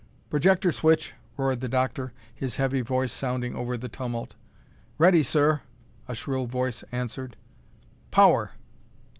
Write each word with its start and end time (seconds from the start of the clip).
"Projector 0.31 0.71
switch!" 0.71 1.13
roared 1.37 1.61
the 1.61 1.69
doctor, 1.69 2.11
his 2.33 2.55
heavy 2.55 2.81
voice 2.81 3.13
sounding 3.13 3.53
over 3.55 3.77
the 3.77 3.87
tumult. 3.87 4.33
"Ready, 4.97 5.21
sir!" 5.21 5.61
a 6.07 6.15
shrill 6.15 6.47
voice 6.47 6.83
answered. 6.91 7.35
"Power!" 8.09 8.53